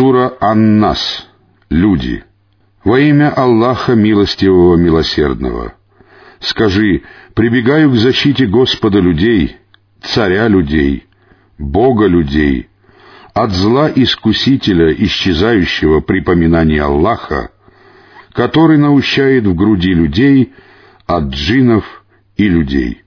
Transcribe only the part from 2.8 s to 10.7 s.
Во имя Аллаха Милостивого Милосердного. Скажи, прибегаю к защите Господа людей, Царя